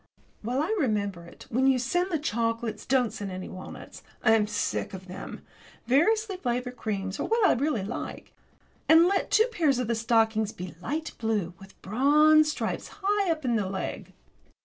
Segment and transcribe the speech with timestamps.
[0.41, 4.01] While I remember it, when you send the chocolates don't send any walnuts.
[4.23, 5.43] I am sick of them.
[5.85, 8.33] Variously flavoured creams are what I really like.
[8.89, 13.43] And let two pairs of the stockings be light blue, with bronze stripes high up
[13.43, 14.13] the leg.